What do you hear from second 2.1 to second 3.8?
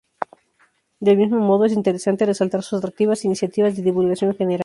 resaltar sus atractivas iniciativas